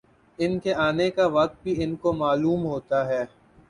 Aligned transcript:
ان 0.39 0.57
کے 0.59 0.73
آنے 0.79 1.09
کا 1.11 1.25
وقت 1.31 1.61
بھی 1.63 1.83
ان 1.83 1.95
کو 1.95 2.13
معلوم 2.15 2.65
ہوتا 2.65 3.05
ہے 3.07 3.23